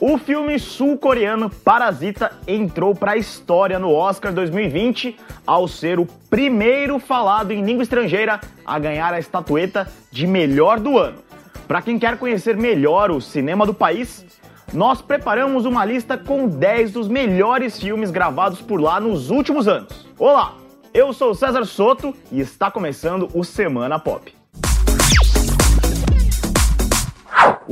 O 0.00 0.18
filme 0.18 0.58
sul-coreano 0.58 1.48
Parasita 1.48 2.32
entrou 2.46 2.94
para 2.94 3.12
a 3.12 3.16
história 3.16 3.78
no 3.78 3.92
Oscar 3.92 4.32
2020 4.32 5.16
ao 5.46 5.68
ser 5.68 6.00
o 6.00 6.06
primeiro 6.28 6.98
falado 6.98 7.52
em 7.52 7.64
língua 7.64 7.84
estrangeira 7.84 8.40
a 8.66 8.78
ganhar 8.78 9.14
a 9.14 9.18
estatueta 9.18 9.88
de 10.10 10.26
melhor 10.26 10.80
do 10.80 10.98
ano. 10.98 11.18
Para 11.68 11.82
quem 11.82 11.98
quer 11.98 12.18
conhecer 12.18 12.56
melhor 12.56 13.10
o 13.10 13.20
cinema 13.20 13.64
do 13.64 13.72
país, 13.72 14.26
nós 14.72 15.00
preparamos 15.00 15.64
uma 15.64 15.84
lista 15.84 16.18
com 16.18 16.48
10 16.48 16.92
dos 16.92 17.08
melhores 17.08 17.78
filmes 17.78 18.10
gravados 18.10 18.60
por 18.60 18.80
lá 18.80 18.98
nos 18.98 19.30
últimos 19.30 19.68
anos. 19.68 20.06
Olá, 20.18 20.54
eu 20.92 21.12
sou 21.12 21.34
César 21.34 21.64
Soto 21.64 22.14
e 22.30 22.40
está 22.40 22.70
começando 22.70 23.28
o 23.34 23.44
Semana 23.44 23.98
Pop. 23.98 24.41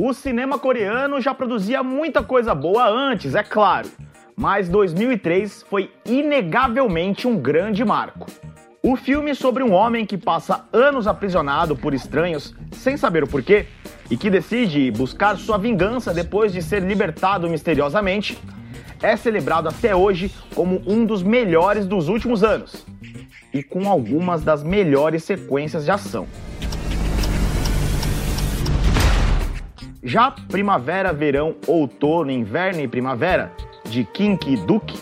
O 0.00 0.14
cinema 0.14 0.60
coreano 0.60 1.20
já 1.20 1.34
produzia 1.34 1.82
muita 1.82 2.22
coisa 2.22 2.54
boa 2.54 2.88
antes, 2.88 3.34
é 3.34 3.42
claro, 3.42 3.88
mas 4.36 4.68
2003 4.68 5.64
foi 5.68 5.90
inegavelmente 6.06 7.26
um 7.26 7.36
grande 7.36 7.84
marco. 7.84 8.30
O 8.80 8.94
filme 8.94 9.34
sobre 9.34 9.64
um 9.64 9.72
homem 9.72 10.06
que 10.06 10.16
passa 10.16 10.64
anos 10.72 11.08
aprisionado 11.08 11.74
por 11.74 11.92
estranhos 11.94 12.54
sem 12.70 12.96
saber 12.96 13.24
o 13.24 13.26
porquê 13.26 13.66
e 14.08 14.16
que 14.16 14.30
decide 14.30 14.88
buscar 14.92 15.36
sua 15.36 15.58
vingança 15.58 16.14
depois 16.14 16.52
de 16.52 16.62
ser 16.62 16.80
libertado 16.80 17.50
misteriosamente 17.50 18.38
é 19.02 19.16
celebrado 19.16 19.68
até 19.68 19.96
hoje 19.96 20.32
como 20.54 20.80
um 20.86 21.04
dos 21.04 21.24
melhores 21.24 21.86
dos 21.86 22.08
últimos 22.08 22.44
anos 22.44 22.86
e 23.52 23.64
com 23.64 23.88
algumas 23.88 24.44
das 24.44 24.62
melhores 24.62 25.24
sequências 25.24 25.84
de 25.84 25.90
ação. 25.90 26.28
Já 30.02 30.30
Primavera, 30.30 31.12
Verão, 31.12 31.56
Outono, 31.66 32.30
Inverno 32.30 32.80
e 32.80 32.88
Primavera, 32.88 33.52
de 33.84 34.04
Kim 34.04 34.36
Ki-duk, 34.36 34.96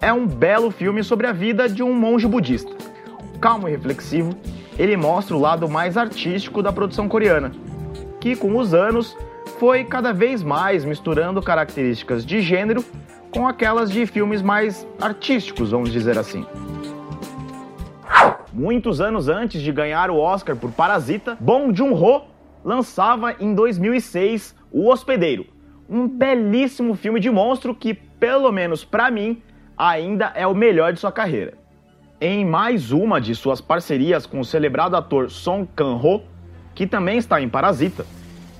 é 0.00 0.10
um 0.10 0.26
belo 0.26 0.70
filme 0.70 1.04
sobre 1.04 1.26
a 1.26 1.32
vida 1.32 1.68
de 1.68 1.82
um 1.82 1.92
monge 1.92 2.26
budista. 2.26 2.74
Calmo 3.40 3.68
e 3.68 3.72
reflexivo, 3.72 4.34
ele 4.78 4.96
mostra 4.96 5.36
o 5.36 5.40
lado 5.40 5.68
mais 5.68 5.98
artístico 5.98 6.62
da 6.62 6.72
produção 6.72 7.08
coreana, 7.08 7.52
que 8.20 8.34
com 8.34 8.56
os 8.56 8.72
anos 8.72 9.16
foi 9.58 9.84
cada 9.84 10.12
vez 10.12 10.42
mais 10.42 10.82
misturando 10.82 11.42
características 11.42 12.24
de 12.24 12.40
gênero 12.40 12.82
com 13.30 13.46
aquelas 13.46 13.90
de 13.90 14.06
filmes 14.06 14.40
mais 14.40 14.86
artísticos, 14.98 15.72
vamos 15.72 15.92
dizer 15.92 16.16
assim. 16.16 16.46
Muitos 18.50 19.00
anos 19.00 19.28
antes 19.28 19.60
de 19.60 19.70
ganhar 19.70 20.10
o 20.10 20.16
Oscar 20.16 20.56
por 20.56 20.70
Parasita, 20.72 21.36
Bong 21.38 21.76
Joon-ho 21.76 22.37
lançava 22.64 23.34
em 23.40 23.54
2006 23.54 24.54
O 24.70 24.90
Hospedeiro, 24.90 25.46
um 25.88 26.06
belíssimo 26.06 26.94
filme 26.94 27.20
de 27.20 27.30
monstro 27.30 27.74
que, 27.74 27.94
pelo 27.94 28.52
menos 28.52 28.84
para 28.84 29.10
mim, 29.10 29.42
ainda 29.76 30.32
é 30.34 30.46
o 30.46 30.54
melhor 30.54 30.92
de 30.92 31.00
sua 31.00 31.12
carreira. 31.12 31.54
Em 32.20 32.44
mais 32.44 32.90
uma 32.90 33.20
de 33.20 33.34
suas 33.34 33.60
parcerias 33.60 34.26
com 34.26 34.40
o 34.40 34.44
celebrado 34.44 34.96
ator 34.96 35.30
Song 35.30 35.68
Kang-ho, 35.74 36.22
que 36.74 36.86
também 36.86 37.16
está 37.18 37.40
em 37.40 37.48
Parasita, 37.48 38.04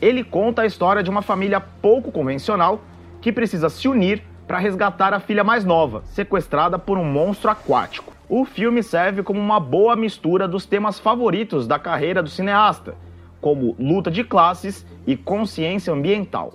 ele 0.00 0.24
conta 0.24 0.62
a 0.62 0.66
história 0.66 1.02
de 1.02 1.10
uma 1.10 1.20
família 1.20 1.60
pouco 1.60 2.10
convencional 2.10 2.80
que 3.20 3.32
precisa 3.32 3.68
se 3.68 3.86
unir 3.86 4.22
para 4.46 4.58
resgatar 4.58 5.12
a 5.12 5.20
filha 5.20 5.44
mais 5.44 5.64
nova, 5.64 6.02
sequestrada 6.06 6.78
por 6.78 6.96
um 6.96 7.04
monstro 7.04 7.50
aquático. 7.50 8.12
O 8.28 8.44
filme 8.44 8.82
serve 8.82 9.22
como 9.22 9.38
uma 9.38 9.60
boa 9.60 9.94
mistura 9.94 10.48
dos 10.48 10.64
temas 10.64 10.98
favoritos 10.98 11.66
da 11.66 11.78
carreira 11.78 12.22
do 12.22 12.30
cineasta, 12.30 12.94
como 13.40 13.74
luta 13.78 14.10
de 14.10 14.22
classes 14.22 14.84
e 15.06 15.16
consciência 15.16 15.92
ambiental. 15.92 16.54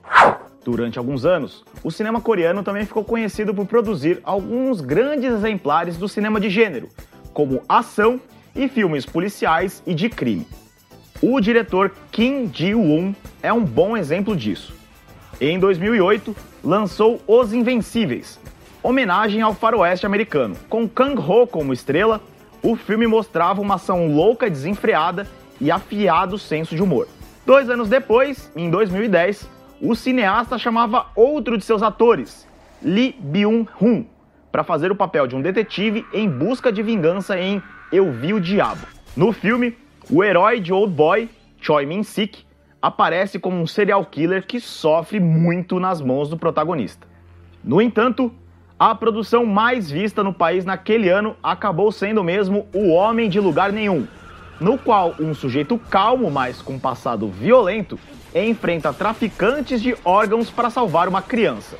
Durante 0.64 0.98
alguns 0.98 1.26
anos, 1.26 1.64
o 1.84 1.92
cinema 1.92 2.20
coreano 2.20 2.64
também 2.64 2.86
ficou 2.86 3.04
conhecido 3.04 3.54
por 3.54 3.66
produzir 3.66 4.20
alguns 4.24 4.82
grandes 4.82 5.32
exemplares 5.32 5.98
do 5.98 6.08
cinema 6.08 6.40
de 6.40 6.50
gênero, 6.50 6.90
como 7.34 7.62
ação 7.70 8.20
e 8.56 8.68
filmes 8.68 9.06
policiais 9.06 9.84
e 9.86 9.94
de 9.94 10.10
crime. 10.10 10.48
O 11.22 11.40
diretor 11.40 11.94
Kim 12.12 12.50
Ji-woon 12.52 13.14
é 13.44 13.54
um 13.54 13.64
bom 13.64 13.96
exemplo 13.96 14.36
disso. 14.36 14.74
Em 15.40 15.60
2008, 15.60 16.36
lançou 16.64 17.22
Os 17.28 17.54
Invencíveis, 17.54 18.40
homenagem 18.82 19.42
ao 19.42 19.54
faroeste 19.54 20.06
americano. 20.06 20.56
Com 20.70 20.88
Kang-ho 20.88 21.46
como 21.46 21.74
estrela, 21.74 22.22
o 22.64 22.76
filme 22.76 23.06
mostrava 23.06 23.62
uma 23.62 23.76
ação 23.76 24.08
louca 24.08 24.48
e 24.48 24.50
desenfreada 24.50 25.28
e 25.60 25.72
afiado 25.72 26.38
senso 26.38 26.76
de 26.76 26.82
humor. 26.82 27.08
Dois 27.46 27.70
anos 27.70 27.90
depois, 27.90 28.52
em 28.56 28.70
2010, 28.70 29.50
o 29.82 29.96
cineasta 29.96 30.58
chamava 30.58 31.08
outro 31.16 31.58
de 31.58 31.64
seus 31.64 31.84
atores, 31.84 32.48
Lee 32.82 33.16
Byung-hun, 33.20 34.06
para 34.52 34.64
fazer 34.64 34.92
o 34.92 34.96
papel 34.96 35.28
de 35.28 35.36
um 35.36 35.42
detetive 35.42 36.06
em 36.14 36.30
busca 36.30 36.72
de 36.72 36.82
vingança 36.82 37.38
em 37.40 37.62
Eu 37.92 38.12
Vi 38.12 38.34
o 38.34 38.40
Diabo. 38.40 38.88
No 39.16 39.32
filme, 39.32 39.78
o 40.10 40.24
herói 40.24 40.60
de 40.60 40.72
Old 40.72 40.94
Boy, 40.94 41.30
Choi 41.60 41.86
Min-sik, 41.86 42.46
aparece 42.82 43.40
como 43.40 43.58
um 43.58 43.68
serial 43.68 44.06
killer 44.06 44.46
que 44.46 44.60
sofre 44.60 45.20
muito 45.20 45.80
nas 45.80 46.02
mãos 46.02 46.30
do 46.30 46.38
protagonista. 46.38 47.08
No 47.64 47.82
entanto, 47.82 48.32
a 48.78 48.94
produção 48.94 49.46
mais 49.46 49.90
vista 49.90 50.24
no 50.24 50.34
país 50.34 50.66
naquele 50.66 51.10
ano 51.10 51.36
acabou 51.42 51.92
sendo 51.92 52.24
mesmo 52.24 52.68
O 52.74 52.90
Homem 52.90 53.30
de 53.30 53.40
Lugar 53.40 53.72
Nenhum, 53.72 54.06
no 54.60 54.78
qual 54.78 55.16
um 55.20 55.34
sujeito 55.34 55.78
calmo, 55.78 56.30
mas 56.32 56.62
com 56.62 56.80
passado 56.80 57.28
violento, 57.28 58.00
enfrenta 58.34 58.94
traficantes 58.94 59.82
de 59.82 59.96
órgãos 60.04 60.50
para 60.50 60.70
salvar 60.70 61.08
uma 61.08 61.22
criança. 61.22 61.78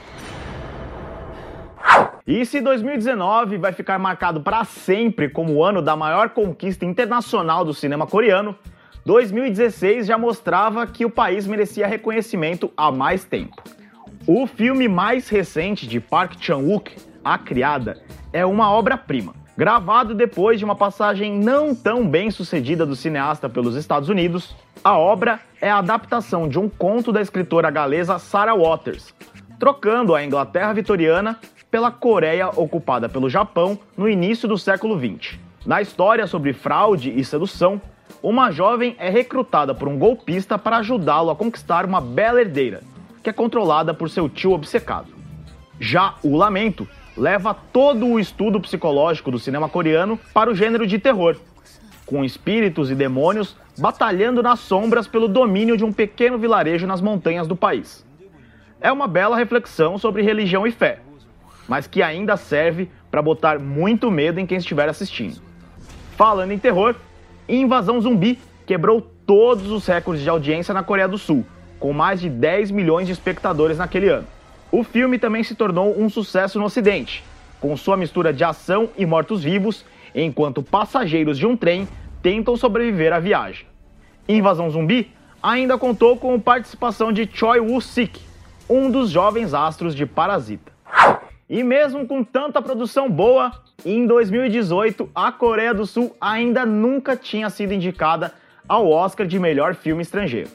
E 2.28 2.46
se 2.46 2.60
2019 2.60 3.58
vai 3.58 3.72
ficar 3.72 4.00
marcado 4.00 4.42
para 4.42 4.64
sempre 4.64 5.30
como 5.30 5.54
o 5.54 5.64
ano 5.64 5.82
da 5.82 5.96
maior 5.96 6.30
conquista 6.30 6.84
internacional 6.84 7.64
do 7.64 7.74
cinema 7.74 8.08
coreano, 8.08 8.56
2016 9.06 10.08
já 10.08 10.18
mostrava 10.18 10.88
que 10.88 11.06
o 11.06 11.10
país 11.10 11.46
merecia 11.46 11.86
reconhecimento 11.86 12.72
há 12.76 12.92
mais 12.92 13.24
tempo. 13.24 13.62
O 14.26 14.48
filme 14.48 14.88
mais 14.88 15.30
recente 15.30 15.86
de 15.88 16.00
Park 16.00 16.38
Chan-wook, 16.40 16.96
A 17.24 17.38
Criada, 17.38 18.02
é 18.34 18.44
uma 18.44 18.72
obra-prima 18.72 19.45
Gravado 19.58 20.14
depois 20.14 20.60
de 20.60 20.66
uma 20.66 20.76
passagem 20.76 21.40
não 21.40 21.74
tão 21.74 22.06
bem 22.06 22.30
sucedida 22.30 22.86
do 22.86 22.94
cineasta 22.94 23.48
pelos 23.48 23.76
Estados 23.76 24.10
Unidos, 24.10 24.54
a 24.84 24.98
obra 24.98 25.40
é 25.62 25.70
a 25.70 25.78
adaptação 25.78 26.50
de 26.50 26.60
um 26.60 26.68
conto 26.68 27.10
da 27.10 27.22
escritora 27.22 27.70
galesa 27.70 28.20
Sarah 28.20 28.54
Waters, 28.54 29.14
trocando 29.58 30.14
a 30.14 30.26
Inglaterra 30.26 30.74
vitoriana 30.74 31.40
pela 31.72 31.90
Coreia 31.90 32.50
ocupada 32.50 33.08
pelo 33.08 33.30
Japão 33.30 33.80
no 33.96 34.10
início 34.10 34.46
do 34.46 34.58
século 34.58 35.00
XX. 35.00 35.40
Na 35.66 35.82
história 35.82 36.28
sobre 36.28 36.52
fraude 36.52 37.18
e 37.18 37.24
sedução, 37.24 37.82
uma 38.22 38.52
jovem 38.52 38.94
é 39.00 39.10
recrutada 39.10 39.74
por 39.74 39.88
um 39.88 39.98
golpista 39.98 40.58
para 40.58 40.78
ajudá-lo 40.78 41.30
a 41.30 41.36
conquistar 41.36 41.86
uma 41.86 42.02
bela 42.02 42.42
herdeira, 42.42 42.82
que 43.24 43.30
é 43.30 43.34
controlada 43.34 43.94
por 43.94 44.10
seu 44.10 44.28
tio 44.28 44.52
obcecado. 44.52 45.08
Já 45.80 46.16
o 46.22 46.36
Lamento 46.36 46.86
leva 47.18 47.54
todo 47.54 48.06
o 48.06 48.20
estudo 48.20 48.60
psicológico 48.60 49.32
do 49.32 49.40
cinema 49.40 49.70
coreano 49.70 50.20
para 50.34 50.52
o 50.52 50.56
gênero 50.56 50.86
de 50.86 51.00
terror, 51.00 51.38
com 52.06 52.24
espíritos 52.24 52.92
e 52.92 52.96
demônios 52.96 53.56
batalhando 53.78 54.42
nas 54.42 54.60
sombras 54.60 55.08
pelo 55.08 55.28
domínio 55.28 55.78
de 55.78 55.84
um 55.84 55.92
pequeno 55.92 56.38
vilarejo 56.38 56.88
nas 56.88 57.02
montanhas 57.02 57.48
do 57.48 57.56
país. 57.56 58.06
É 58.80 58.92
uma 58.92 59.08
bela 59.08 59.36
reflexão 59.36 59.98
sobre 59.98 60.22
religião 60.22 60.68
e 60.68 60.72
fé, 60.72 61.00
mas 61.68 61.88
que 61.88 62.02
ainda 62.02 62.38
serve 62.38 62.90
para 63.10 63.22
botar 63.22 63.60
muito 63.60 64.12
medo 64.12 64.40
em 64.40 64.46
quem 64.46 64.58
estiver 64.58 64.88
assistindo. 64.88 65.42
Falando 66.16 66.52
em 66.52 66.60
terror, 66.60 66.96
Invasão 67.48 68.00
Zumbi 68.00 68.40
quebrou 68.66 69.02
todos 69.26 69.70
os 69.72 69.86
recordes 69.86 70.24
de 70.24 70.30
audiência 70.30 70.74
na 70.74 70.84
Coreia 70.84 71.08
do 71.08 71.18
Sul, 71.18 71.46
com 71.80 71.92
mais 71.92 72.22
de 72.22 72.30
10 72.30 72.72
milhões 72.72 73.08
de 73.08 73.14
espectadores 73.14 73.78
naquele 73.78 74.10
ano. 74.10 74.28
O 74.78 74.84
filme 74.84 75.18
também 75.18 75.42
se 75.42 75.56
tornou 75.56 75.98
um 75.98 76.10
sucesso 76.10 76.60
no 76.60 76.66
Ocidente, 76.66 77.24
com 77.62 77.78
sua 77.78 77.96
mistura 77.96 78.34
de 78.34 78.44
ação 78.44 78.90
e 78.98 79.06
mortos-vivos, 79.06 79.86
enquanto 80.14 80.62
passageiros 80.62 81.38
de 81.38 81.48
um 81.48 81.56
trem 81.56 81.88
tentam 82.22 82.58
sobreviver 82.58 83.14
à 83.14 83.20
viagem. 83.20 83.66
Invasão 84.28 84.70
Zumbi 84.70 85.14
ainda 85.42 85.78
contou 85.78 86.18
com 86.18 86.36
a 86.36 86.40
participação 86.40 87.14
de 87.14 87.26
Choi 87.34 87.62
Woo-sik, 87.62 88.20
um 88.70 88.92
dos 88.92 89.12
jovens 89.12 89.54
astros 89.54 89.96
de 89.96 90.06
Parasita. 90.06 90.74
E 91.50 91.64
mesmo 91.64 92.06
com 92.06 92.22
tanta 92.22 92.62
produção 92.62 93.10
boa, 93.10 93.54
em 93.86 94.06
2018 94.06 95.10
a 95.16 95.32
Coreia 95.32 95.74
do 95.74 95.86
Sul 95.86 96.14
ainda 96.20 96.66
nunca 96.66 97.16
tinha 97.16 97.50
sido 97.50 97.74
indicada 97.74 98.34
ao 98.68 98.90
Oscar 98.90 99.26
de 99.26 99.40
melhor 99.40 99.74
filme 99.74 100.02
estrangeiro. 100.02 100.50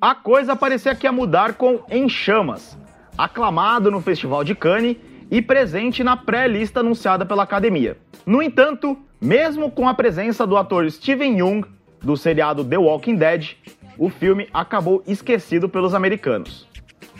A 0.00 0.12
coisa 0.12 0.56
parecia 0.56 0.92
que 0.96 1.06
ia 1.06 1.12
mudar 1.12 1.52
com 1.54 1.84
Em 1.88 2.08
Chamas, 2.08 2.76
aclamado 3.16 3.90
no 3.90 4.00
Festival 4.00 4.44
de 4.44 4.54
Cannes 4.54 4.96
e 5.30 5.40
presente 5.40 6.04
na 6.04 6.16
pré-lista 6.16 6.80
anunciada 6.80 7.24
pela 7.24 7.42
academia. 7.42 7.96
No 8.26 8.42
entanto, 8.42 8.96
mesmo 9.20 9.70
com 9.70 9.88
a 9.88 9.94
presença 9.94 10.46
do 10.46 10.56
ator 10.56 10.90
Steven 10.90 11.36
Yeun 11.36 11.62
do 12.02 12.16
seriado 12.16 12.64
The 12.64 12.78
Walking 12.78 13.16
Dead, 13.16 13.56
o 13.96 14.08
filme 14.08 14.48
acabou 14.52 15.02
esquecido 15.06 15.68
pelos 15.68 15.94
americanos. 15.94 16.68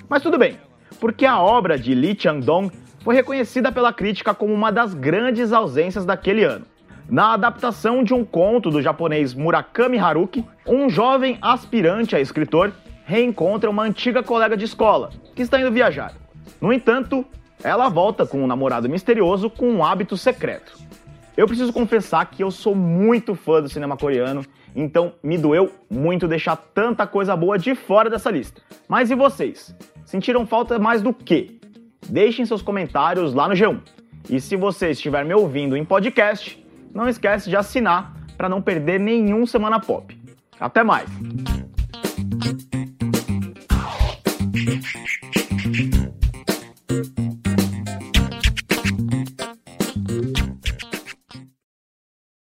Mas 0.08 0.22
tudo 0.22 0.38
bem, 0.38 0.58
porque 1.00 1.24
a 1.24 1.40
obra 1.40 1.78
de 1.78 1.94
Lee 1.94 2.16
Chang-dong 2.18 2.70
foi 3.00 3.14
reconhecida 3.14 3.70
pela 3.70 3.92
crítica 3.92 4.34
como 4.34 4.52
uma 4.52 4.70
das 4.70 4.94
grandes 4.94 5.52
ausências 5.52 6.04
daquele 6.04 6.44
ano. 6.44 6.66
Na 7.08 7.34
adaptação 7.34 8.02
de 8.02 8.14
um 8.14 8.24
conto 8.24 8.70
do 8.70 8.80
japonês 8.80 9.34
Murakami 9.34 9.98
Haruki, 9.98 10.44
um 10.66 10.88
jovem 10.88 11.38
aspirante 11.40 12.16
a 12.16 12.20
escritor 12.20 12.72
reencontra 13.04 13.70
uma 13.70 13.82
antiga 13.82 14.22
colega 14.22 14.56
de 14.56 14.64
escola 14.64 15.10
que 15.34 15.42
está 15.42 15.60
indo 15.60 15.70
viajar. 15.70 16.14
No 16.60 16.72
entanto, 16.72 17.24
ela 17.62 17.88
volta 17.88 18.26
com 18.26 18.42
um 18.42 18.46
namorado 18.46 18.88
misterioso 18.88 19.48
com 19.48 19.70
um 19.70 19.84
hábito 19.84 20.16
secreto. 20.16 20.78
Eu 21.36 21.46
preciso 21.46 21.72
confessar 21.72 22.26
que 22.26 22.42
eu 22.42 22.50
sou 22.50 22.74
muito 22.74 23.34
fã 23.34 23.60
do 23.60 23.68
cinema 23.68 23.96
coreano, 23.96 24.44
então 24.74 25.14
me 25.22 25.36
doeu 25.36 25.72
muito 25.90 26.28
deixar 26.28 26.56
tanta 26.56 27.06
coisa 27.06 27.34
boa 27.34 27.58
de 27.58 27.74
fora 27.74 28.08
dessa 28.08 28.30
lista. 28.30 28.62
Mas 28.88 29.10
e 29.10 29.14
vocês? 29.14 29.74
Sentiram 30.04 30.46
falta 30.46 30.78
mais 30.78 31.02
do 31.02 31.12
quê? 31.12 31.58
Deixem 32.08 32.46
seus 32.46 32.62
comentários 32.62 33.34
lá 33.34 33.48
no 33.48 33.54
G1. 33.54 33.80
E 34.30 34.40
se 34.40 34.56
você 34.56 34.90
estiver 34.90 35.24
me 35.24 35.34
ouvindo 35.34 35.76
em 35.76 35.84
podcast, 35.84 36.64
não 36.94 37.08
esquece 37.08 37.50
de 37.50 37.56
assinar 37.56 38.14
para 38.36 38.48
não 38.48 38.62
perder 38.62 39.00
nenhum 39.00 39.46
Semana 39.46 39.80
Pop. 39.80 40.16
Até 40.60 40.82
mais! 40.82 41.08